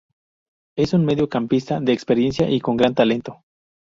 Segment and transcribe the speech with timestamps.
[0.75, 3.43] Es un medio campista de experiencia y con gran talento.